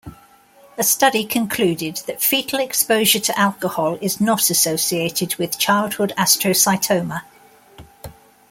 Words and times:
A 0.79 0.83
study 0.83 1.23
concluded 1.23 1.97
that 2.07 2.23
foetal 2.23 2.57
exposure 2.59 3.19
to 3.19 3.37
alcohol 3.39 3.99
is 4.01 4.19
not 4.19 4.49
associated 4.49 5.35
with 5.35 5.59
childhood 5.59 6.11
astrocytoma. 6.17 7.21